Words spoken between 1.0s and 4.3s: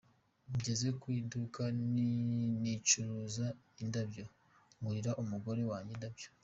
iduka ricuruza indabyo,